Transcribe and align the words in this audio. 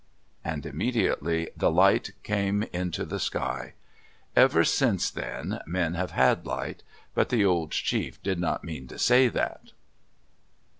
And 0.43 0.65
immediately 0.65 1.51
the 1.55 1.69
light 1.69 2.13
came 2.23 2.63
up 2.63 2.69
into 2.73 3.05
the 3.05 3.19
sky. 3.19 3.75
Ever 4.35 4.63
since 4.63 5.11
then 5.11 5.59
men 5.67 5.93
have 5.93 6.09
had 6.09 6.43
light. 6.47 6.81
But 7.13 7.29
the 7.29 7.45
old 7.45 7.69
chief 7.71 8.19
did 8.23 8.39
not 8.39 8.63
mean 8.63 8.87
to 8.87 8.97
say 8.97 9.27
that. 9.27 9.73